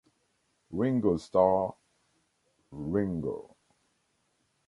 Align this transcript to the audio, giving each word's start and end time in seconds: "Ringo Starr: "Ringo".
"Ringo 0.71 1.17
Starr: 1.19 1.75
"Ringo". 2.71 3.55